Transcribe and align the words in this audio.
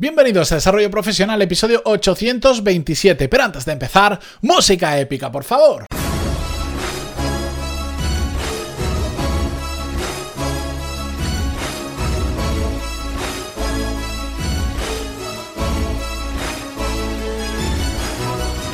Bienvenidos 0.00 0.50
a 0.50 0.54
Desarrollo 0.54 0.90
Profesional, 0.90 1.42
episodio 1.42 1.82
827. 1.84 3.28
Pero 3.28 3.44
antes 3.44 3.66
de 3.66 3.72
empezar, 3.72 4.18
música 4.40 4.98
épica, 4.98 5.30
por 5.30 5.44
favor. 5.44 5.84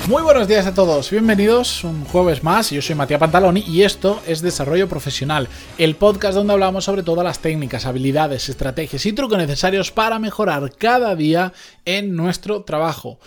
Muy 0.08 0.22
buenos 0.22 0.46
días 0.46 0.64
a 0.68 0.74
todos, 0.74 1.10
bienvenidos 1.10 1.82
un 1.82 2.04
jueves 2.04 2.44
más, 2.44 2.70
yo 2.70 2.80
soy 2.80 2.94
Matías 2.94 3.18
Pantaloni 3.18 3.64
y 3.66 3.82
esto 3.82 4.22
es 4.24 4.40
Desarrollo 4.40 4.88
Profesional, 4.88 5.48
el 5.78 5.96
podcast 5.96 6.36
donde 6.36 6.52
hablamos 6.52 6.84
sobre 6.84 7.02
todas 7.02 7.24
las 7.24 7.40
técnicas, 7.40 7.86
habilidades, 7.86 8.48
estrategias 8.48 9.04
y 9.04 9.12
trucos 9.12 9.36
necesarios 9.36 9.90
para 9.90 10.20
mejorar 10.20 10.70
cada 10.76 11.16
día 11.16 11.52
en 11.84 12.14
nuestro 12.14 12.62
trabajo. 12.62 13.18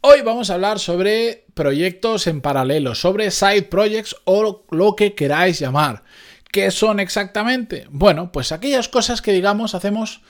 Hoy 0.00 0.20
vamos 0.20 0.48
a 0.48 0.54
hablar 0.54 0.78
sobre 0.78 1.44
proyectos 1.54 2.28
en 2.28 2.40
paralelo, 2.40 2.94
sobre 2.94 3.32
side 3.32 3.62
projects 3.64 4.14
o 4.22 4.64
lo 4.70 4.94
que 4.94 5.16
queráis 5.16 5.58
llamar. 5.58 6.04
¿Qué 6.52 6.70
son 6.70 7.00
exactamente? 7.00 7.86
Bueno, 7.90 8.30
pues 8.30 8.52
aquellas 8.52 8.88
cosas 8.88 9.22
que 9.22 9.32
digamos 9.32 9.74
hacemos 9.74 10.20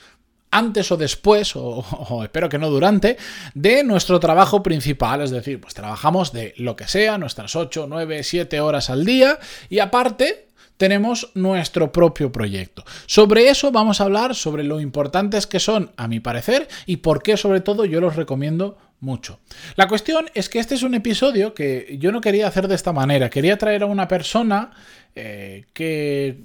antes 0.53 0.91
o 0.91 0.97
después, 0.97 1.55
o, 1.55 2.23
espero 2.23 2.47
que 2.47 2.59
no 2.59 2.69
durante, 2.69 3.17
de 3.53 3.83
nuestro 3.83 4.19
trabajo 4.19 4.61
principal. 4.61 5.21
Es 5.21 5.31
decir, 5.31 5.59
pues 5.59 5.73
trabajamos 5.73 6.31
de 6.31 6.53
lo 6.57 6.75
que 6.75 6.87
sea, 6.87 7.17
nuestras 7.17 7.55
8, 7.55 7.87
9, 7.89 8.23
7 8.23 8.61
horas 8.61 8.89
al 8.89 9.03
día 9.03 9.39
y 9.69 9.79
aparte 9.79 10.47
tenemos 10.77 11.31
nuestro 11.33 11.91
propio 11.91 12.31
proyecto. 12.31 12.83
Sobre 13.05 13.49
eso 13.49 13.71
vamos 13.71 14.01
a 14.01 14.05
hablar, 14.05 14.35
sobre 14.35 14.63
lo 14.63 14.79
importantes 14.79 15.47
que 15.47 15.59
son, 15.59 15.91
a 15.97 16.07
mi 16.07 16.19
parecer, 16.19 16.67
y 16.85 16.97
por 16.97 17.23
qué 17.23 17.37
sobre 17.37 17.61
todo 17.61 17.85
yo 17.85 18.01
los 18.01 18.15
recomiendo 18.15 18.77
mucho. 19.03 19.39
La 19.75 19.87
cuestión 19.87 20.29
es 20.33 20.49
que 20.49 20.59
este 20.59 20.75
es 20.75 20.83
un 20.83 20.95
episodio 20.95 21.53
que 21.53 21.97
yo 21.99 22.11
no 22.11 22.21
quería 22.21 22.47
hacer 22.47 22.67
de 22.67 22.75
esta 22.75 22.93
manera. 22.93 23.29
Quería 23.29 23.57
traer 23.57 23.83
a 23.83 23.85
una 23.85 24.07
persona 24.07 24.71
eh, 25.15 25.65
que, 25.73 26.37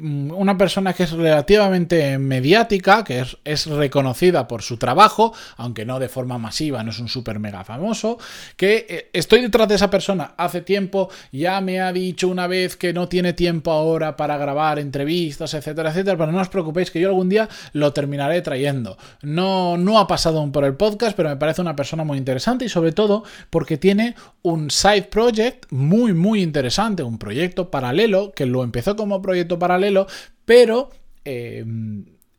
una 0.00 0.56
persona 0.56 0.94
que 0.94 1.02
es 1.02 1.10
relativamente 1.10 2.16
mediática, 2.18 3.04
que 3.04 3.24
es, 3.44 3.66
reconocida 3.66 4.46
por 4.48 4.62
su 4.62 4.78
trabajo, 4.78 5.34
aunque 5.56 5.84
no 5.84 5.98
de 5.98 6.08
forma 6.08 6.38
masiva, 6.38 6.82
no 6.82 6.92
es 6.92 6.98
un 6.98 7.08
super 7.08 7.38
mega 7.40 7.64
famoso, 7.64 8.16
que 8.56 8.86
eh, 8.88 9.10
estoy 9.12 9.42
detrás 9.42 9.68
de 9.68 9.74
esa 9.74 9.90
persona 9.90 10.34
hace 10.38 10.62
tiempo, 10.62 11.10
ya 11.32 11.60
me 11.60 11.80
ha 11.80 11.92
dicho 11.92 12.28
una 12.28 12.46
vez 12.46 12.76
que 12.76 12.94
no 12.94 13.08
tiene 13.08 13.32
tiempo 13.32 13.72
ahora 13.72 14.16
para 14.16 14.38
grabar 14.38 14.78
entrevistas, 14.78 15.52
etcétera, 15.52 15.90
etcétera, 15.90 16.16
pero 16.16 16.32
no 16.32 16.40
os 16.40 16.48
preocupéis 16.48 16.90
que 16.90 17.00
yo 17.00 17.08
algún 17.08 17.28
día 17.28 17.48
lo 17.72 17.92
terminaré 17.92 18.40
trayendo. 18.40 18.96
No, 19.20 19.76
no 19.76 19.98
ha 19.98 20.06
pasado 20.06 20.38
aún 20.38 20.52
por 20.52 20.64
el 20.64 20.74
podcast, 20.74 21.16
pero 21.16 21.28
me 21.28 21.36
parece 21.36 21.60
una 21.60 21.69
persona 21.76 22.04
muy 22.04 22.18
interesante 22.18 22.64
y 22.64 22.68
sobre 22.68 22.92
todo 22.92 23.24
porque 23.50 23.76
tiene 23.76 24.14
un 24.42 24.70
side 24.70 25.08
project 25.10 25.66
muy, 25.70 26.12
muy 26.12 26.42
interesante, 26.42 27.02
un 27.02 27.18
proyecto 27.18 27.70
paralelo 27.70 28.32
que 28.32 28.46
lo 28.46 28.64
empezó 28.64 28.96
como 28.96 29.22
proyecto 29.22 29.58
paralelo, 29.58 30.06
pero... 30.44 30.90
Eh, 31.24 31.64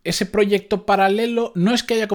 ese 0.03 0.25
proyecto 0.25 0.85
paralelo 0.85 1.51
no 1.55 1.73
es 1.73 1.83
que 1.83 1.93
haya 1.93 2.07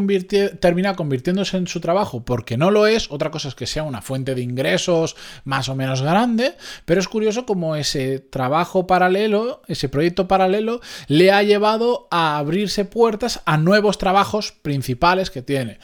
terminado 0.61 0.97
convirtiéndose 0.97 1.57
en 1.57 1.69
su 1.69 1.81
trabajo, 1.81 2.25
porque 2.25 2.57
no 2.57 2.71
lo 2.71 2.87
es, 2.87 3.11
otra 3.11 3.31
cosa 3.31 3.49
es 3.49 3.55
que 3.55 3.67
sea 3.67 3.85
una 3.85 4.03
fuente 4.03 4.35
de 4.35 4.43
ingresos 4.43 5.17
más 5.45 5.69
o 5.69 5.77
menos 5.77 6.03
grande, 6.03 6.55
pero 6.85 7.01
es 7.01 7.07
curioso 7.07 7.47
como 7.47 7.77
ese 7.77 8.19
trabajo 8.19 8.87
paralelo, 8.87 9.63
ese 9.69 9.89
proyecto 9.89 10.27
paralelo, 10.27 10.81
le 11.07 11.31
ha 11.31 11.43
llevado 11.43 12.09
a 12.11 12.39
abrirse 12.39 12.85
puertas 12.85 13.43
a 13.47 13.57
nuevos 13.57 13.99
trabajos 13.99 14.53
principales 14.53 15.31
que 15.31 15.43
tiene. 15.43 15.79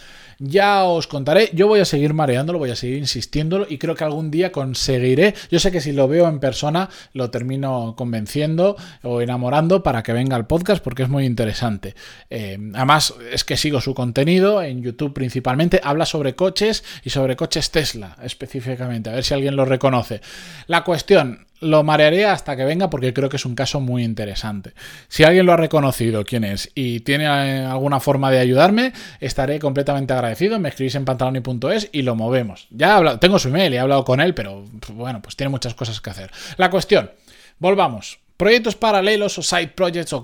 Ya 0.44 0.82
os 0.82 1.06
contaré, 1.06 1.50
yo 1.52 1.68
voy 1.68 1.78
a 1.78 1.84
seguir 1.84 2.14
mareándolo, 2.14 2.58
voy 2.58 2.70
a 2.70 2.74
seguir 2.74 2.98
insistiéndolo 2.98 3.64
y 3.68 3.78
creo 3.78 3.94
que 3.94 4.02
algún 4.02 4.32
día 4.32 4.50
conseguiré, 4.50 5.36
yo 5.52 5.60
sé 5.60 5.70
que 5.70 5.80
si 5.80 5.92
lo 5.92 6.08
veo 6.08 6.26
en 6.26 6.40
persona 6.40 6.90
lo 7.12 7.30
termino 7.30 7.94
convenciendo 7.96 8.76
o 9.02 9.20
enamorando 9.20 9.84
para 9.84 10.02
que 10.02 10.12
venga 10.12 10.34
al 10.34 10.48
podcast 10.48 10.82
porque 10.82 11.04
es 11.04 11.08
muy 11.08 11.26
interesante. 11.26 11.94
Eh, 12.28 12.58
además 12.74 13.14
es 13.30 13.44
que 13.44 13.56
sigo 13.56 13.80
su 13.80 13.94
contenido 13.94 14.60
en 14.64 14.82
YouTube 14.82 15.14
principalmente, 15.14 15.80
habla 15.80 16.06
sobre 16.06 16.34
coches 16.34 16.82
y 17.04 17.10
sobre 17.10 17.36
coches 17.36 17.70
Tesla 17.70 18.16
específicamente, 18.24 19.10
a 19.10 19.14
ver 19.14 19.22
si 19.22 19.34
alguien 19.34 19.54
lo 19.54 19.64
reconoce. 19.64 20.22
La 20.66 20.82
cuestión, 20.82 21.46
lo 21.62 21.82
marearé 21.84 22.26
hasta 22.26 22.56
que 22.56 22.64
venga 22.64 22.90
porque 22.90 23.14
creo 23.14 23.28
que 23.28 23.36
es 23.36 23.46
un 23.46 23.54
caso 23.54 23.80
muy 23.80 24.02
interesante. 24.02 24.74
Si 25.08 25.24
alguien 25.24 25.46
lo 25.46 25.52
ha 25.52 25.56
reconocido, 25.56 26.24
quién 26.24 26.44
es, 26.44 26.70
y 26.74 27.00
tiene 27.00 27.24
eh, 27.24 27.64
alguna 27.64 28.00
forma 28.00 28.30
de 28.30 28.40
ayudarme, 28.40 28.92
estaré 29.20 29.58
completamente 29.58 30.12
agradecido. 30.12 30.58
Me 30.58 30.68
escribís 30.68 30.94
en 30.96 31.04
pantaloni.es 31.04 31.88
y 31.92 32.02
lo 32.02 32.16
movemos. 32.16 32.66
Ya 32.70 32.88
he 32.88 32.92
hablado, 32.92 33.18
tengo 33.18 33.38
su 33.38 33.48
email 33.48 33.72
he 33.72 33.78
hablado 33.78 34.04
con 34.04 34.20
él, 34.20 34.34
pero 34.34 34.64
bueno, 34.92 35.22
pues 35.22 35.36
tiene 35.36 35.50
muchas 35.50 35.74
cosas 35.74 36.00
que 36.00 36.10
hacer. 36.10 36.30
La 36.56 36.68
cuestión, 36.68 37.10
volvamos. 37.58 38.18
Proyectos 38.36 38.74
paralelos 38.74 39.38
o 39.38 39.42
side 39.42 39.68
projects 39.68 40.12
o 40.12 40.22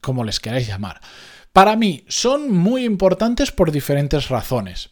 como 0.00 0.24
les 0.24 0.40
queráis 0.40 0.66
llamar. 0.66 1.00
Para 1.54 1.76
mí 1.76 2.04
son 2.08 2.52
muy 2.52 2.84
importantes 2.84 3.52
por 3.52 3.70
diferentes 3.70 4.28
razones. 4.28 4.90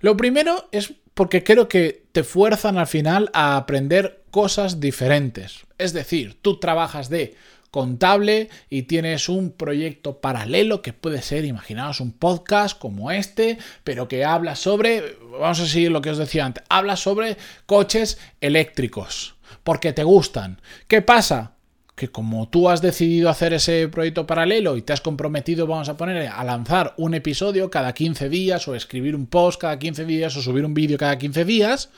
Lo 0.00 0.16
primero 0.16 0.68
es 0.70 0.94
porque 1.12 1.42
creo 1.42 1.68
que 1.68 2.03
te 2.14 2.22
fuerzan 2.22 2.78
al 2.78 2.86
final 2.86 3.28
a 3.32 3.56
aprender 3.56 4.22
cosas 4.30 4.78
diferentes. 4.78 5.66
Es 5.78 5.92
decir, 5.92 6.38
tú 6.40 6.60
trabajas 6.60 7.08
de 7.08 7.34
contable 7.72 8.50
y 8.70 8.82
tienes 8.82 9.28
un 9.28 9.50
proyecto 9.50 10.20
paralelo 10.20 10.80
que 10.80 10.92
puede 10.92 11.22
ser, 11.22 11.44
imaginaos, 11.44 11.98
un 11.98 12.12
podcast 12.12 12.78
como 12.78 13.10
este, 13.10 13.58
pero 13.82 14.06
que 14.06 14.24
habla 14.24 14.54
sobre, 14.54 15.16
vamos 15.40 15.58
a 15.58 15.66
seguir 15.66 15.90
lo 15.90 16.02
que 16.02 16.10
os 16.10 16.18
decía 16.18 16.44
antes, 16.44 16.62
habla 16.68 16.94
sobre 16.94 17.36
coches 17.66 18.16
eléctricos, 18.40 19.34
porque 19.64 19.92
te 19.92 20.04
gustan. 20.04 20.60
¿Qué 20.86 21.02
pasa? 21.02 21.54
Que 21.94 22.08
como 22.08 22.48
tú 22.48 22.68
has 22.68 22.82
decidido 22.82 23.30
hacer 23.30 23.52
ese 23.52 23.88
proyecto 23.88 24.26
paralelo 24.26 24.76
y 24.76 24.82
te 24.82 24.92
has 24.92 25.00
comprometido, 25.00 25.66
vamos 25.66 25.88
a 25.88 25.96
poner, 25.96 26.28
a 26.28 26.42
lanzar 26.44 26.94
un 26.96 27.14
episodio 27.14 27.70
cada 27.70 27.92
15 27.92 28.28
días 28.28 28.66
o 28.66 28.74
escribir 28.74 29.14
un 29.14 29.26
post 29.26 29.60
cada 29.60 29.78
15 29.78 30.04
días 30.04 30.36
o 30.36 30.42
subir 30.42 30.64
un 30.64 30.74
vídeo 30.74 30.98
cada 30.98 31.16
15 31.16 31.44
días, 31.44 31.90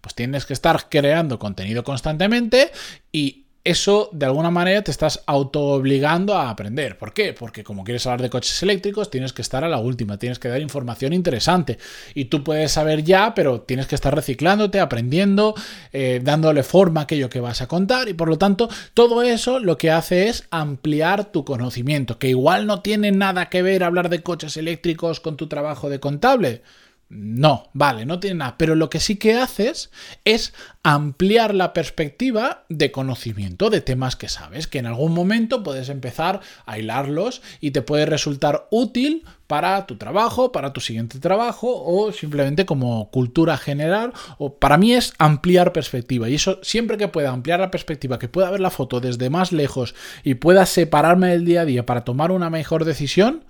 pues 0.00 0.14
tienes 0.14 0.46
que 0.46 0.54
estar 0.54 0.88
creando 0.88 1.38
contenido 1.38 1.84
constantemente 1.84 2.72
y 3.12 3.43
eso 3.64 4.10
de 4.12 4.26
alguna 4.26 4.50
manera 4.50 4.82
te 4.82 4.90
estás 4.90 5.22
auto 5.26 5.60
obligando 5.60 6.36
a 6.36 6.50
aprender. 6.50 6.98
¿Por 6.98 7.14
qué? 7.14 7.32
Porque 7.32 7.64
como 7.64 7.82
quieres 7.82 8.06
hablar 8.06 8.20
de 8.20 8.28
coches 8.28 8.62
eléctricos, 8.62 9.10
tienes 9.10 9.32
que 9.32 9.40
estar 9.40 9.64
a 9.64 9.68
la 9.68 9.78
última, 9.78 10.18
tienes 10.18 10.38
que 10.38 10.48
dar 10.48 10.60
información 10.60 11.14
interesante. 11.14 11.78
Y 12.14 12.26
tú 12.26 12.44
puedes 12.44 12.72
saber 12.72 13.04
ya, 13.04 13.34
pero 13.34 13.62
tienes 13.62 13.86
que 13.86 13.94
estar 13.94 14.14
reciclándote, 14.14 14.80
aprendiendo, 14.80 15.54
eh, 15.92 16.20
dándole 16.22 16.62
forma 16.62 17.00
a 17.00 17.04
aquello 17.04 17.30
que 17.30 17.40
vas 17.40 17.62
a 17.62 17.66
contar. 17.66 18.08
Y 18.10 18.14
por 18.14 18.28
lo 18.28 18.36
tanto, 18.36 18.68
todo 18.92 19.22
eso 19.22 19.58
lo 19.58 19.78
que 19.78 19.90
hace 19.90 20.28
es 20.28 20.46
ampliar 20.50 21.32
tu 21.32 21.46
conocimiento, 21.46 22.18
que 22.18 22.28
igual 22.28 22.66
no 22.66 22.82
tiene 22.82 23.12
nada 23.12 23.48
que 23.48 23.62
ver 23.62 23.82
hablar 23.82 24.10
de 24.10 24.22
coches 24.22 24.58
eléctricos 24.58 25.20
con 25.20 25.38
tu 25.38 25.46
trabajo 25.46 25.88
de 25.88 26.00
contable. 26.00 26.62
No, 27.10 27.68
vale, 27.74 28.06
no 28.06 28.18
tiene 28.18 28.38
nada. 28.38 28.56
Pero 28.58 28.74
lo 28.74 28.90
que 28.90 28.98
sí 28.98 29.16
que 29.16 29.34
haces 29.34 29.90
es 30.24 30.52
ampliar 30.82 31.54
la 31.54 31.72
perspectiva 31.72 32.64
de 32.68 32.90
conocimiento 32.90 33.70
de 33.70 33.80
temas 33.80 34.16
que 34.16 34.28
sabes, 34.28 34.66
que 34.66 34.78
en 34.78 34.86
algún 34.86 35.12
momento 35.12 35.62
puedes 35.62 35.90
empezar 35.90 36.40
a 36.66 36.78
hilarlos 36.78 37.42
y 37.60 37.70
te 37.70 37.82
puede 37.82 38.06
resultar 38.06 38.66
útil 38.70 39.24
para 39.46 39.86
tu 39.86 39.96
trabajo, 39.96 40.50
para 40.50 40.72
tu 40.72 40.80
siguiente 40.80 41.20
trabajo 41.20 41.84
o 41.84 42.10
simplemente 42.10 42.66
como 42.66 43.10
cultura 43.10 43.58
general. 43.58 44.12
O 44.38 44.54
para 44.58 44.78
mí 44.78 44.94
es 44.94 45.12
ampliar 45.18 45.72
perspectiva 45.72 46.28
y 46.28 46.34
eso 46.36 46.58
siempre 46.62 46.96
que 46.96 47.08
pueda 47.08 47.30
ampliar 47.30 47.60
la 47.60 47.70
perspectiva, 47.70 48.18
que 48.18 48.28
pueda 48.28 48.50
ver 48.50 48.60
la 48.60 48.70
foto 48.70 49.00
desde 49.00 49.30
más 49.30 49.52
lejos 49.52 49.94
y 50.24 50.34
pueda 50.34 50.66
separarme 50.66 51.28
del 51.28 51.44
día 51.44 51.60
a 51.60 51.66
día 51.66 51.86
para 51.86 52.04
tomar 52.04 52.32
una 52.32 52.50
mejor 52.50 52.84
decisión, 52.84 53.44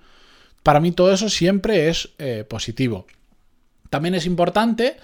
para 0.61 0.79
mí 0.79 0.91
todo 0.91 1.13
eso 1.13 1.29
siempre 1.29 1.89
es 1.89 2.09
eh, 2.17 2.43
positivo. 2.47 3.07
También 3.89 4.15
es 4.15 4.25
importante 4.25 4.97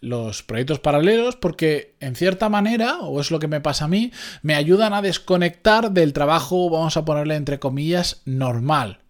los 0.00 0.42
proyectos 0.42 0.78
paralelos 0.78 1.36
porque 1.36 1.94
en 2.00 2.14
cierta 2.14 2.48
manera, 2.48 3.00
o 3.00 3.20
es 3.20 3.30
lo 3.30 3.38
que 3.38 3.48
me 3.48 3.60
pasa 3.60 3.86
a 3.86 3.88
mí, 3.88 4.12
me 4.42 4.54
ayudan 4.54 4.94
a 4.94 5.02
desconectar 5.02 5.90
del 5.92 6.12
trabajo, 6.12 6.70
vamos 6.70 6.96
a 6.96 7.04
ponerle 7.04 7.34
entre 7.34 7.58
comillas, 7.58 8.22
normal. 8.24 9.00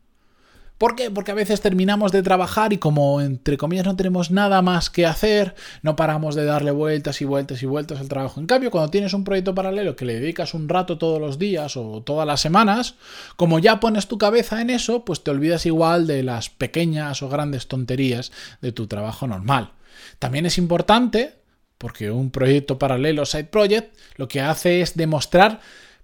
¿Por 0.78 0.94
qué? 0.94 1.10
Porque 1.10 1.32
a 1.32 1.34
veces 1.34 1.60
terminamos 1.60 2.12
de 2.12 2.22
trabajar 2.22 2.72
y 2.72 2.78
como 2.78 3.20
entre 3.20 3.58
comillas 3.58 3.84
no 3.84 3.96
tenemos 3.96 4.30
nada 4.30 4.62
más 4.62 4.90
que 4.90 5.06
hacer, 5.06 5.56
no 5.82 5.96
paramos 5.96 6.36
de 6.36 6.44
darle 6.44 6.70
vueltas 6.70 7.20
y 7.20 7.24
vueltas 7.24 7.60
y 7.64 7.66
vueltas 7.66 7.98
al 7.98 8.08
trabajo. 8.08 8.38
En 8.38 8.46
cambio, 8.46 8.70
cuando 8.70 8.88
tienes 8.88 9.12
un 9.12 9.24
proyecto 9.24 9.56
paralelo 9.56 9.96
que 9.96 10.04
le 10.04 10.20
dedicas 10.20 10.54
un 10.54 10.68
rato 10.68 10.96
todos 10.96 11.20
los 11.20 11.36
días 11.36 11.76
o 11.76 12.02
todas 12.02 12.28
las 12.28 12.40
semanas, 12.40 12.94
como 13.34 13.58
ya 13.58 13.80
pones 13.80 14.06
tu 14.06 14.18
cabeza 14.18 14.60
en 14.60 14.70
eso, 14.70 15.04
pues 15.04 15.24
te 15.24 15.32
olvidas 15.32 15.66
igual 15.66 16.06
de 16.06 16.22
las 16.22 16.48
pequeñas 16.48 17.22
o 17.22 17.28
grandes 17.28 17.66
tonterías 17.66 18.30
de 18.62 18.70
tu 18.70 18.86
trabajo 18.86 19.26
normal. 19.26 19.72
También 20.20 20.46
es 20.46 20.58
importante, 20.58 21.34
porque 21.76 22.12
un 22.12 22.30
proyecto 22.30 22.78
paralelo, 22.78 23.26
side 23.26 23.44
project, 23.44 23.96
lo 24.14 24.28
que 24.28 24.40
hace 24.40 24.80
es 24.80 24.96
demostrar 24.96 25.60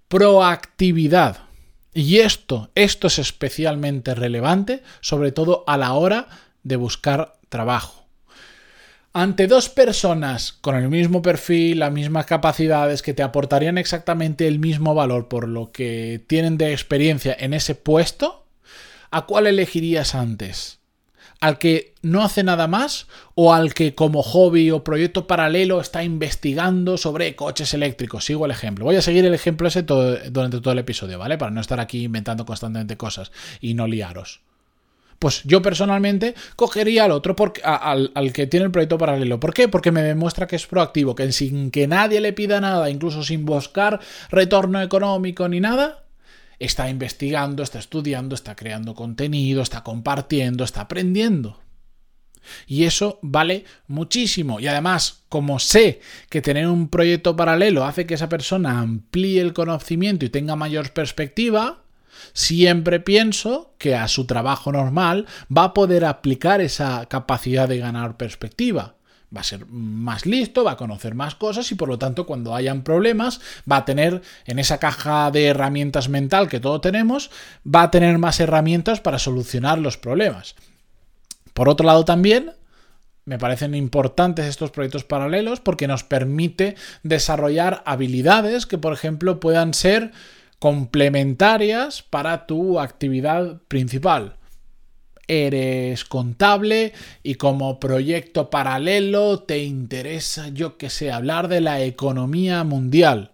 proactividad. 0.09 1.45
Y 1.97 2.19
esto, 2.19 2.69
esto 2.75 3.07
es 3.07 3.19
especialmente 3.19 4.13
relevante, 4.15 4.83
sobre 4.99 5.31
todo 5.31 5.63
a 5.65 5.77
la 5.77 5.93
hora 5.93 6.27
de 6.61 6.75
buscar 6.75 7.37
trabajo. 7.47 8.05
Ante 9.13 9.47
dos 9.47 9.69
personas 9.69 10.51
con 10.51 10.75
el 10.75 10.89
mismo 10.89 11.21
perfil, 11.21 11.79
las 11.79 11.93
mismas 11.93 12.25
capacidades, 12.25 13.01
que 13.01 13.13
te 13.13 13.23
aportarían 13.23 13.77
exactamente 13.77 14.45
el 14.45 14.59
mismo 14.59 14.93
valor 14.93 15.29
por 15.29 15.47
lo 15.47 15.71
que 15.71 16.21
tienen 16.27 16.57
de 16.57 16.73
experiencia 16.73 17.33
en 17.39 17.53
ese 17.53 17.75
puesto, 17.75 18.45
¿a 19.09 19.25
cuál 19.25 19.47
elegirías 19.47 20.15
antes? 20.15 20.81
¿Al 21.45 21.59
que 21.59 21.93
no 22.01 22.23
hace 22.23 22.41
nada 22.41 22.67
más 22.67 23.05
o 23.35 23.53
al 23.53 23.75
que 23.75 23.93
como 23.93 24.23
hobby 24.23 24.71
o 24.71 24.83
proyecto 24.83 25.27
paralelo 25.27 25.79
está 25.79 26.03
investigando 26.03 26.97
sobre 26.97 27.35
coches 27.35 27.71
eléctricos? 27.75 28.25
Sigo 28.25 28.45
el 28.45 28.51
ejemplo. 28.51 28.83
Voy 28.83 28.95
a 28.95 29.03
seguir 29.03 29.25
el 29.25 29.33
ejemplo 29.35 29.67
ese 29.67 29.83
durante 29.83 30.59
todo 30.59 30.71
el 30.71 30.79
episodio, 30.79 31.19
¿vale? 31.19 31.37
Para 31.37 31.51
no 31.51 31.61
estar 31.61 31.79
aquí 31.79 32.05
inventando 32.05 32.47
constantemente 32.47 32.97
cosas 32.97 33.31
y 33.61 33.75
no 33.75 33.85
liaros. 33.85 34.41
Pues 35.19 35.43
yo 35.43 35.61
personalmente 35.61 36.33
cogería 36.55 37.03
al 37.03 37.11
otro, 37.11 37.35
porque, 37.35 37.61
al, 37.63 38.11
al, 38.15 38.33
que 38.33 38.47
tiene 38.47 38.65
el 38.65 38.71
proyecto 38.71 38.97
paralelo. 38.97 39.39
¿Por 39.39 39.53
qué? 39.53 39.67
Porque 39.67 39.91
me 39.91 40.01
demuestra 40.01 40.47
que 40.47 40.55
es 40.55 40.65
proactivo, 40.65 41.13
que 41.13 41.31
sin 41.31 41.69
que 41.69 41.85
nadie 41.87 42.21
le 42.21 42.33
pida 42.33 42.59
nada, 42.59 42.89
incluso 42.89 43.21
sin 43.21 43.45
buscar 43.45 43.99
retorno 44.31 44.81
económico 44.81 45.47
ni 45.47 45.59
nada, 45.59 46.04
está 46.59 46.89
investigando, 46.89 47.63
está 47.63 47.79
estudiando, 47.79 48.35
está 48.35 48.55
creando 48.55 48.95
contenido, 48.95 49.61
está 49.61 49.83
compartiendo, 49.83 50.63
está 50.63 50.81
aprendiendo. 50.81 51.59
Y 52.67 52.83
eso 52.83 53.19
vale 53.21 53.65
muchísimo. 53.87 54.59
Y 54.59 54.67
además, 54.67 55.23
como 55.29 55.59
sé 55.59 56.01
que 56.29 56.41
tener 56.41 56.67
un 56.67 56.89
proyecto 56.89 57.35
paralelo 57.35 57.85
hace 57.85 58.05
que 58.05 58.13
esa 58.13 58.29
persona 58.29 58.79
amplíe 58.79 59.41
el 59.41 59.53
conocimiento 59.53 60.25
y 60.25 60.29
tenga 60.29 60.55
mayor 60.55 60.91
perspectiva, 60.91 61.83
siempre 62.33 62.99
pienso 62.99 63.73
que 63.77 63.95
a 63.95 64.07
su 64.07 64.25
trabajo 64.25 64.71
normal 64.71 65.25
va 65.55 65.65
a 65.65 65.73
poder 65.73 66.05
aplicar 66.05 66.61
esa 66.61 67.07
capacidad 67.07 67.67
de 67.67 67.79
ganar 67.79 68.17
perspectiva 68.17 68.94
va 69.35 69.41
a 69.41 69.43
ser 69.43 69.65
más 69.67 70.25
listo, 70.25 70.63
va 70.63 70.71
a 70.71 70.77
conocer 70.77 71.15
más 71.15 71.35
cosas 71.35 71.71
y 71.71 71.75
por 71.75 71.89
lo 71.89 71.99
tanto 71.99 72.25
cuando 72.25 72.55
hayan 72.55 72.83
problemas 72.83 73.41
va 73.69 73.77
a 73.77 73.85
tener 73.85 74.21
en 74.45 74.59
esa 74.59 74.77
caja 74.77 75.31
de 75.31 75.47
herramientas 75.47 76.09
mental 76.09 76.47
que 76.47 76.59
todos 76.59 76.81
tenemos, 76.81 77.31
va 77.65 77.83
a 77.83 77.91
tener 77.91 78.17
más 78.17 78.39
herramientas 78.39 79.01
para 79.01 79.19
solucionar 79.19 79.79
los 79.79 79.97
problemas. 79.97 80.55
Por 81.53 81.69
otro 81.69 81.85
lado 81.85 82.05
también 82.05 82.53
me 83.25 83.39
parecen 83.39 83.73
importantes 83.73 84.45
estos 84.45 84.71
proyectos 84.71 85.03
paralelos 85.03 85.59
porque 85.59 85.87
nos 85.87 86.03
permite 86.03 86.75
desarrollar 87.03 87.81
habilidades 87.85 88.65
que 88.65 88.77
por 88.77 88.93
ejemplo 88.93 89.39
puedan 89.39 89.73
ser 89.73 90.11
complementarias 90.59 92.03
para 92.03 92.45
tu 92.45 92.79
actividad 92.79 93.61
principal 93.67 94.37
eres 95.27 96.05
contable 96.05 96.93
y 97.23 97.35
como 97.35 97.79
proyecto 97.79 98.49
paralelo 98.49 99.39
te 99.39 99.63
interesa, 99.63 100.49
yo 100.49 100.77
que 100.77 100.89
sé, 100.89 101.11
hablar 101.11 101.47
de 101.47 101.61
la 101.61 101.81
economía 101.81 102.63
mundial 102.63 103.31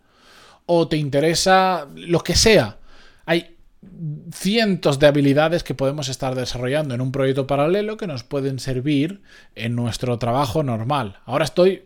o 0.66 0.88
te 0.88 0.98
interesa 0.98 1.88
lo 1.96 2.22
que 2.22 2.36
sea. 2.36 2.78
Hay 3.26 3.58
cientos 4.32 5.00
de 5.00 5.08
habilidades 5.08 5.64
que 5.64 5.74
podemos 5.74 6.08
estar 6.08 6.36
desarrollando 6.36 6.94
en 6.94 7.02
un 7.02 7.12
proyecto 7.12 7.48
paralelo 7.48 7.98
que 7.98 8.08
nos 8.08 8.24
pueden 8.24 8.60
servir 8.60 9.22
en 9.56 9.76
nuestro 9.76 10.18
trabajo 10.20 10.64
normal. 10.64 11.18
Ahora 11.26 11.46
estoy, 11.46 11.86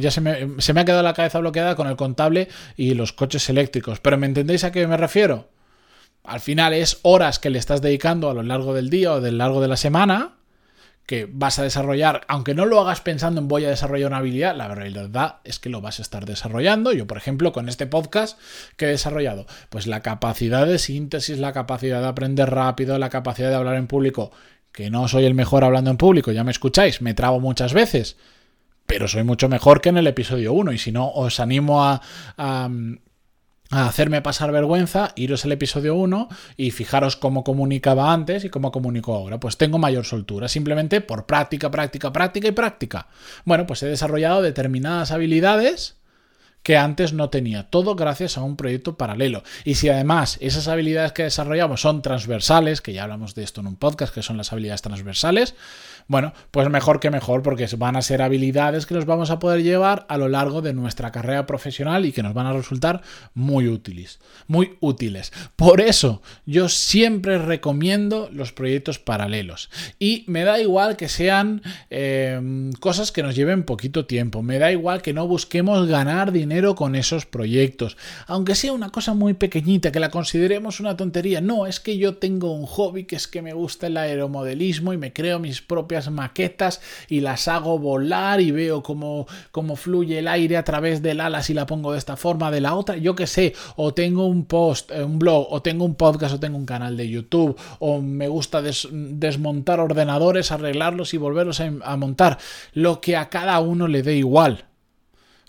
ya 0.00 0.10
se 0.10 0.20
me, 0.20 0.60
se 0.60 0.72
me 0.72 0.80
ha 0.80 0.84
quedado 0.84 1.02
la 1.02 1.14
cabeza 1.14 1.40
bloqueada 1.40 1.74
con 1.74 1.88
el 1.88 1.96
contable 1.96 2.48
y 2.76 2.94
los 2.94 3.12
coches 3.12 3.48
eléctricos, 3.48 4.00
pero 4.00 4.16
¿me 4.18 4.26
entendéis 4.26 4.64
a 4.64 4.72
qué 4.72 4.86
me 4.86 4.96
refiero? 4.96 5.48
Al 6.24 6.40
final 6.40 6.72
es 6.72 6.98
horas 7.02 7.38
que 7.38 7.50
le 7.50 7.58
estás 7.58 7.82
dedicando 7.82 8.30
a 8.30 8.34
lo 8.34 8.42
largo 8.42 8.74
del 8.74 8.90
día 8.90 9.12
o 9.12 9.20
del 9.20 9.38
largo 9.38 9.60
de 9.60 9.68
la 9.68 9.76
semana 9.76 10.36
que 11.06 11.28
vas 11.30 11.58
a 11.58 11.64
desarrollar, 11.64 12.22
aunque 12.28 12.54
no 12.54 12.64
lo 12.64 12.80
hagas 12.80 13.00
pensando 13.00 13.40
en 13.40 13.48
voy 13.48 13.64
a 13.64 13.70
desarrollar 13.70 14.08
una 14.08 14.18
habilidad, 14.18 14.56
la 14.56 14.68
realidad 14.68 15.40
es 15.44 15.58
que 15.58 15.68
lo 15.68 15.80
vas 15.80 15.98
a 15.98 16.02
estar 16.02 16.26
desarrollando. 16.26 16.92
Yo, 16.92 17.06
por 17.06 17.16
ejemplo, 17.16 17.52
con 17.52 17.68
este 17.68 17.86
podcast 17.86 18.38
que 18.76 18.84
he 18.84 18.88
desarrollado, 18.88 19.46
pues 19.68 19.86
la 19.86 20.00
capacidad 20.00 20.66
de 20.66 20.78
síntesis, 20.78 21.38
la 21.38 21.52
capacidad 21.52 22.00
de 22.00 22.06
aprender 22.06 22.50
rápido, 22.50 22.98
la 22.98 23.10
capacidad 23.10 23.48
de 23.48 23.56
hablar 23.56 23.74
en 23.76 23.88
público, 23.88 24.30
que 24.70 24.90
no 24.90 25.08
soy 25.08 25.24
el 25.24 25.34
mejor 25.34 25.64
hablando 25.64 25.90
en 25.90 25.96
público, 25.96 26.30
ya 26.30 26.44
me 26.44 26.52
escucháis, 26.52 27.02
me 27.02 27.14
trabo 27.14 27.40
muchas 27.40 27.74
veces, 27.74 28.16
pero 28.86 29.08
soy 29.08 29.24
mucho 29.24 29.48
mejor 29.48 29.80
que 29.80 29.88
en 29.88 29.98
el 29.98 30.06
episodio 30.06 30.52
1 30.52 30.72
y 30.72 30.78
si 30.78 30.92
no, 30.92 31.10
os 31.10 31.40
animo 31.40 31.84
a, 31.84 32.00
a 32.38 32.70
a 33.72 33.86
hacerme 33.86 34.20
pasar 34.20 34.52
vergüenza, 34.52 35.12
iros 35.16 35.46
al 35.46 35.52
episodio 35.52 35.94
1 35.94 36.28
y 36.58 36.72
fijaros 36.72 37.16
cómo 37.16 37.42
comunicaba 37.42 38.12
antes 38.12 38.44
y 38.44 38.50
cómo 38.50 38.70
comunico 38.70 39.14
ahora. 39.14 39.40
Pues 39.40 39.56
tengo 39.56 39.78
mayor 39.78 40.04
soltura, 40.04 40.46
simplemente 40.48 41.00
por 41.00 41.24
práctica, 41.24 41.70
práctica, 41.70 42.12
práctica 42.12 42.48
y 42.48 42.52
práctica. 42.52 43.06
Bueno, 43.46 43.66
pues 43.66 43.82
he 43.82 43.86
desarrollado 43.86 44.42
determinadas 44.42 45.10
habilidades 45.10 46.01
que 46.62 46.76
antes 46.76 47.12
no 47.12 47.30
tenía. 47.30 47.68
Todo 47.68 47.94
gracias 47.94 48.38
a 48.38 48.42
un 48.42 48.56
proyecto 48.56 48.96
paralelo. 48.96 49.42
Y 49.64 49.74
si 49.74 49.88
además 49.88 50.38
esas 50.40 50.68
habilidades 50.68 51.12
que 51.12 51.24
desarrollamos 51.24 51.80
son 51.80 52.02
transversales, 52.02 52.80
que 52.80 52.92
ya 52.92 53.04
hablamos 53.04 53.34
de 53.34 53.42
esto 53.42 53.60
en 53.60 53.66
un 53.66 53.76
podcast, 53.76 54.14
que 54.14 54.22
son 54.22 54.36
las 54.36 54.52
habilidades 54.52 54.82
transversales, 54.82 55.54
bueno, 56.08 56.32
pues 56.50 56.68
mejor 56.68 57.00
que 57.00 57.10
mejor, 57.10 57.42
porque 57.42 57.68
van 57.76 57.96
a 57.96 58.02
ser 58.02 58.22
habilidades 58.22 58.86
que 58.86 58.94
nos 58.94 59.06
vamos 59.06 59.30
a 59.30 59.38
poder 59.38 59.62
llevar 59.62 60.04
a 60.08 60.18
lo 60.18 60.28
largo 60.28 60.62
de 60.62 60.74
nuestra 60.74 61.12
carrera 61.12 61.46
profesional 61.46 62.04
y 62.04 62.12
que 62.12 62.22
nos 62.22 62.34
van 62.34 62.46
a 62.46 62.52
resultar 62.52 63.02
muy 63.34 63.68
útiles. 63.68 64.20
Muy 64.46 64.76
útiles. 64.80 65.32
Por 65.56 65.80
eso, 65.80 66.22
yo 66.44 66.68
siempre 66.68 67.38
recomiendo 67.38 68.28
los 68.32 68.52
proyectos 68.52 68.98
paralelos. 68.98 69.70
Y 69.98 70.24
me 70.26 70.44
da 70.44 70.60
igual 70.60 70.96
que 70.96 71.08
sean 71.08 71.62
eh, 71.90 72.70
cosas 72.80 73.12
que 73.12 73.22
nos 73.22 73.34
lleven 73.34 73.64
poquito 73.64 74.06
tiempo. 74.06 74.42
Me 74.42 74.58
da 74.58 74.72
igual 74.72 75.02
que 75.02 75.12
no 75.12 75.26
busquemos 75.26 75.86
ganar 75.86 76.32
dinero 76.32 76.51
con 76.74 76.96
esos 76.96 77.24
proyectos. 77.24 77.96
Aunque 78.26 78.54
sea 78.54 78.72
una 78.72 78.90
cosa 78.90 79.14
muy 79.14 79.32
pequeñita, 79.34 79.90
que 79.90 80.00
la 80.00 80.10
consideremos 80.10 80.80
una 80.80 80.96
tontería. 80.96 81.40
No, 81.40 81.66
es 81.66 81.80
que 81.80 81.96
yo 81.96 82.16
tengo 82.16 82.52
un 82.52 82.66
hobby 82.66 83.04
que 83.04 83.16
es 83.16 83.26
que 83.26 83.40
me 83.40 83.54
gusta 83.54 83.86
el 83.86 83.96
aeromodelismo 83.96 84.92
y 84.92 84.98
me 84.98 85.12
creo 85.12 85.38
mis 85.38 85.62
propias 85.62 86.10
maquetas 86.10 86.80
y 87.08 87.20
las 87.20 87.48
hago 87.48 87.78
volar 87.78 88.40
y 88.40 88.50
veo 88.50 88.82
cómo, 88.82 89.26
cómo 89.50 89.76
fluye 89.76 90.18
el 90.18 90.28
aire 90.28 90.58
a 90.58 90.64
través 90.64 91.00
del 91.00 91.20
ala 91.20 91.42
si 91.42 91.54
la 91.54 91.64
pongo 91.64 91.92
de 91.92 91.98
esta 91.98 92.16
forma, 92.16 92.50
de 92.50 92.60
la 92.60 92.74
otra. 92.74 92.96
Yo 92.98 93.14
que 93.14 93.26
sé, 93.26 93.54
o 93.76 93.94
tengo 93.94 94.26
un 94.26 94.44
post, 94.44 94.90
eh, 94.90 95.02
un 95.02 95.18
blog, 95.18 95.46
o 95.50 95.62
tengo 95.62 95.86
un 95.86 95.94
podcast, 95.94 96.34
o 96.34 96.40
tengo 96.40 96.58
un 96.58 96.66
canal 96.66 96.96
de 96.98 97.08
YouTube, 97.08 97.58
o 97.78 98.02
me 98.02 98.28
gusta 98.28 98.62
desmontar 98.62 99.80
ordenadores, 99.80 100.52
arreglarlos 100.52 101.14
y 101.14 101.16
volverlos 101.16 101.60
a 101.60 101.96
montar. 101.96 102.38
Lo 102.74 103.00
que 103.00 103.16
a 103.16 103.30
cada 103.30 103.58
uno 103.60 103.88
le 103.88 104.02
dé 104.02 104.16
igual 104.16 104.66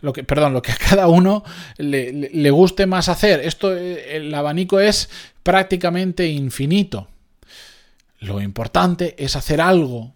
lo 0.04 0.12
que, 0.12 0.26
perdón, 0.26 0.52
lo 0.52 0.62
que 0.62 0.74
a 0.74 0.76
cada 0.76 1.08
uno 1.08 1.44
le, 1.78 2.52
guste 2.52 2.86
más 2.86 3.08
hacer. 3.08 3.40
Esto, 3.40 3.76
eh, 3.76 4.18
el 4.18 4.36
abanico 4.36 4.82
es 4.82 5.10
prácticamente 5.44 6.28
infinito. 6.28 7.08
Lo 8.20 8.42
importante 8.42 9.16
es 9.18 9.38
hacer 9.38 9.62
algo, 9.62 10.14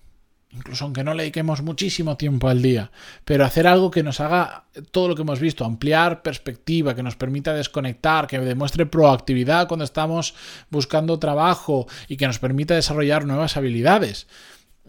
incluso 0.51 0.83
aunque 0.83 1.05
no 1.05 1.13
le 1.13 1.23
dediquemos 1.23 1.61
muchísimo 1.61 2.17
tiempo 2.17 2.49
al 2.49 2.61
día, 2.61 2.91
pero 3.23 3.45
hacer 3.45 3.65
algo 3.65 3.89
que 3.89 4.03
nos 4.03 4.19
haga 4.19 4.65
todo 4.91 5.07
lo 5.07 5.15
que 5.15 5.21
hemos 5.21 5.39
visto, 5.39 5.63
ampliar 5.63 6.21
perspectiva, 6.21 6.93
que 6.93 7.03
nos 7.03 7.15
permita 7.15 7.53
desconectar, 7.53 8.27
que 8.27 8.39
demuestre 8.39 8.87
proactividad 8.87 9.69
cuando 9.69 9.85
estamos 9.85 10.35
buscando 10.69 11.17
trabajo 11.17 11.87
y 12.09 12.17
que 12.17 12.27
nos 12.27 12.39
permita 12.39 12.75
desarrollar 12.75 13.25
nuevas 13.25 13.55
habilidades. 13.55 14.27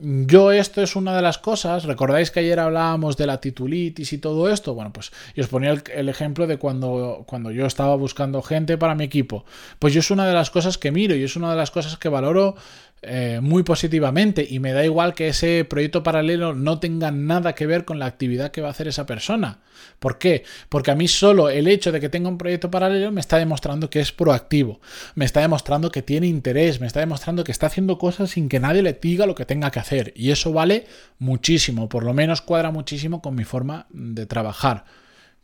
Yo 0.00 0.52
esto 0.52 0.80
es 0.80 0.94
una 0.94 1.16
de 1.16 1.22
las 1.22 1.38
cosas, 1.38 1.84
recordáis 1.84 2.30
que 2.30 2.38
ayer 2.38 2.60
hablábamos 2.60 3.16
de 3.16 3.26
la 3.26 3.40
titulitis 3.40 4.12
y 4.12 4.18
todo 4.18 4.48
esto, 4.48 4.74
bueno, 4.74 4.92
pues 4.92 5.10
yo 5.34 5.42
os 5.42 5.48
ponía 5.48 5.72
el, 5.72 6.08
ejemplo 6.08 6.46
de 6.46 6.56
cuando, 6.56 7.24
cuando 7.26 7.50
yo 7.50 7.66
estaba 7.66 7.96
buscando 7.96 8.40
gente 8.40 8.78
para 8.78 8.94
mi 8.94 9.02
equipo, 9.02 9.44
pues 9.80 9.94
yo 9.94 9.98
es 9.98 10.10
una 10.12 10.28
de 10.28 10.34
las 10.34 10.50
cosas 10.50 10.78
que 10.78 10.92
miro 10.92 11.16
y 11.16 11.24
es 11.24 11.34
una 11.34 11.50
de 11.50 11.56
las 11.56 11.72
cosas 11.72 11.96
que 11.96 12.08
valoro 12.08 12.54
eh, 13.02 13.38
muy 13.40 13.62
positivamente 13.62 14.46
y 14.48 14.58
me 14.58 14.72
da 14.72 14.84
igual 14.84 15.14
que 15.14 15.28
ese 15.28 15.64
proyecto 15.64 16.02
paralelo 16.02 16.54
no 16.54 16.80
tenga 16.80 17.12
nada 17.12 17.54
que 17.54 17.66
ver 17.66 17.84
con 17.84 18.00
la 18.00 18.06
actividad 18.06 18.50
que 18.50 18.60
va 18.60 18.68
a 18.68 18.70
hacer 18.72 18.88
esa 18.88 19.06
persona. 19.06 19.60
¿Por 20.00 20.18
qué? 20.18 20.42
Porque 20.68 20.90
a 20.90 20.96
mí 20.96 21.06
solo 21.06 21.48
el 21.48 21.68
hecho 21.68 21.92
de 21.92 22.00
que 22.00 22.08
tenga 22.08 22.28
un 22.28 22.38
proyecto 22.38 22.70
paralelo 22.70 23.12
me 23.12 23.20
está 23.20 23.38
demostrando 23.38 23.88
que 23.88 24.00
es 24.00 24.10
proactivo, 24.10 24.80
me 25.14 25.24
está 25.24 25.40
demostrando 25.40 25.92
que 25.92 26.02
tiene 26.02 26.26
interés, 26.26 26.80
me 26.80 26.88
está 26.88 26.98
demostrando 27.00 27.44
que 27.44 27.52
está 27.52 27.66
haciendo 27.66 27.98
cosas 27.98 28.30
sin 28.30 28.48
que 28.48 28.58
nadie 28.58 28.82
le 28.82 28.94
diga 28.94 29.26
lo 29.26 29.36
que 29.36 29.44
tenga 29.44 29.70
que 29.70 29.78
hacer 29.78 30.12
y 30.16 30.32
eso 30.32 30.52
vale 30.52 30.86
muchísimo, 31.20 31.88
por 31.88 32.02
lo 32.02 32.14
menos 32.14 32.42
cuadra 32.42 32.72
muchísimo 32.72 33.22
con 33.22 33.36
mi 33.36 33.44
forma 33.44 33.86
de 33.90 34.26
trabajar. 34.26 34.84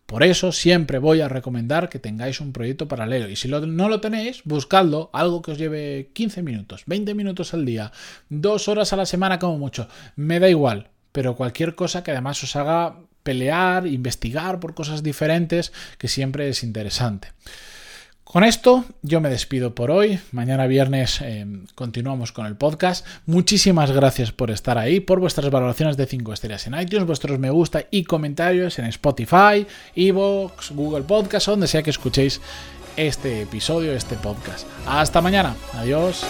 Por 0.07 0.23
eso 0.23 0.53
siempre 0.53 0.99
voy 0.99 1.23
a 1.23 1.29
recomendar 1.29 1.89
que 1.89 1.99
tengáis 1.99 2.41
un 2.41 2.53
proyecto 2.53 2.89
paralelo. 2.89 3.29
Y 3.29 3.37
si 3.37 3.49
no 3.49 3.89
lo 3.89 4.01
tenéis, 4.01 4.43
buscadlo, 4.45 5.11
algo 5.13 5.43
que 5.43 5.53
os 5.53 5.59
lleve 5.59 6.11
15 6.13 6.43
minutos, 6.43 6.83
20 6.87 7.15
minutos 7.15 7.55
al 7.55 7.65
día, 7.65 7.91
dos 8.29 8.69
horas 8.69 8.93
a 8.93 8.97
la 8.97 9.07
semana 9.07 9.39
como 9.39 9.59
mucho. 9.59 9.89
Me 10.17 10.41
da 10.41 10.49
igual, 10.49 10.91
pero 11.13 11.37
cualquier 11.37 11.75
cosa 11.75 12.05
que 12.05 12.11
además 12.11 12.43
os 12.43 12.55
haga 12.55 12.99
pelear, 13.23 13.87
investigar 13.87 14.61
por 14.61 14.75
cosas 14.75 15.03
diferentes, 15.03 15.73
que 15.99 16.09
siempre 16.09 16.49
es 16.49 16.63
interesante. 16.63 17.29
Con 18.25 18.43
esto 18.43 18.85
yo 19.03 19.21
me 19.21 19.29
despido 19.29 19.75
por 19.75 19.91
hoy. 19.91 20.19
Mañana 20.33 20.67
viernes 20.67 21.21
eh, 21.21 21.47
continuamos 21.75 22.33
con 22.33 22.47
el 22.47 22.57
podcast. 22.57 23.07
Muchísimas 23.27 23.93
gracias 23.93 24.33
por 24.33 24.51
estar 24.51 24.79
ahí, 24.79 25.01
por 25.01 25.21
vuestras 25.21 25.51
valoraciones 25.51 25.97
de 25.97 26.07
5 26.07 26.33
estrellas 26.33 26.67
en 26.67 26.75
iTunes, 26.75 27.07
vuestros 27.07 27.39
me 27.39 27.51
gusta 27.51 27.85
y 27.91 28.05
comentarios 28.05 28.79
en 28.79 28.87
Spotify, 28.87 29.67
Evox, 29.95 30.73
Google 30.73 31.03
Podcast, 31.03 31.47
donde 31.47 31.69
sea 31.69 31.83
que 31.83 31.91
escuchéis 31.91 32.41
este 32.97 33.43
episodio, 33.43 33.93
este 33.93 34.17
podcast. 34.17 34.67
Hasta 34.87 35.21
mañana. 35.21 35.55
Adiós. 35.75 36.25